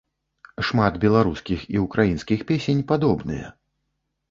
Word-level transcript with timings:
Шмат 0.69 0.97
беларускіх 1.03 1.67
і 1.75 1.85
ўкраінскіх 1.85 2.39
песень 2.55 2.83
падобныя. 2.95 3.55